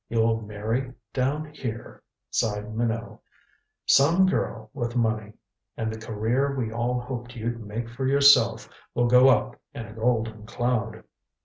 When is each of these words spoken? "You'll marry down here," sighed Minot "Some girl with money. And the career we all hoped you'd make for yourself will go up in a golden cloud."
"You'll 0.09 0.41
marry 0.41 0.95
down 1.13 1.45
here," 1.53 2.01
sighed 2.31 2.75
Minot 2.75 3.19
"Some 3.85 4.25
girl 4.25 4.71
with 4.73 4.95
money. 4.95 5.33
And 5.77 5.93
the 5.93 6.03
career 6.03 6.55
we 6.55 6.71
all 6.71 6.99
hoped 6.99 7.35
you'd 7.35 7.63
make 7.63 7.87
for 7.87 8.07
yourself 8.07 8.67
will 8.95 9.05
go 9.05 9.29
up 9.29 9.57
in 9.75 9.85
a 9.85 9.93
golden 9.93 10.47
cloud." 10.47 11.03